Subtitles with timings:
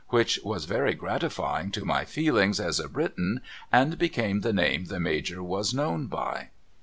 [0.09, 3.39] 'which was very gratifying to my feelings as a Briton
[3.71, 6.47] and became the name the Major was known by.